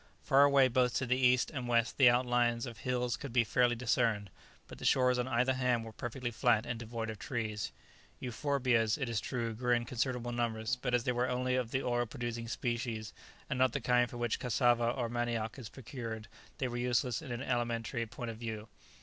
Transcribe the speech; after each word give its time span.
Far 0.23 0.45
away 0.45 0.67
both 0.67 0.95
to 0.95 1.05
the 1.05 1.15
east 1.15 1.51
and 1.51 1.67
west 1.67 1.97
the 1.99 2.09
outlines 2.09 2.65
of 2.65 2.79
hills 2.79 3.15
could 3.15 3.31
be 3.31 3.43
faintly 3.43 3.75
discerned, 3.75 4.31
but 4.67 4.79
the 4.79 4.83
shores 4.83 5.19
on 5.19 5.27
either 5.27 5.53
hand 5.53 5.85
were 5.85 5.91
perfectly 5.91 6.31
flat 6.31 6.65
and 6.65 6.79
devoid 6.79 7.11
of 7.11 7.19
trees. 7.19 7.71
Euphorbias, 8.19 8.97
it 8.97 9.07
is 9.09 9.21
true, 9.21 9.53
grew 9.53 9.75
in 9.75 9.85
considerable 9.85 10.31
numbers, 10.31 10.75
but 10.75 10.95
as 10.95 11.03
they 11.03 11.11
were 11.11 11.29
only 11.29 11.55
of 11.55 11.69
the 11.69 11.83
oil 11.83 12.07
producing 12.07 12.47
species, 12.47 13.13
and 13.47 13.59
not 13.59 13.73
the 13.73 13.79
kind 13.79 14.09
from 14.09 14.17
which 14.17 14.39
cassava 14.39 14.89
or 14.89 15.07
manioc 15.07 15.59
is 15.59 15.69
procured, 15.69 16.27
they 16.57 16.67
were 16.67 16.77
useless 16.77 17.21
in 17.21 17.31
an 17.31 17.43
alimentary 17.43 18.07
point 18.07 18.31
of 18.31 18.37
view. 18.37 18.69